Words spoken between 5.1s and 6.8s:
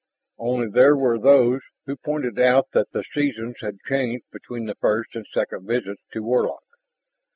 and second visits to Warlock.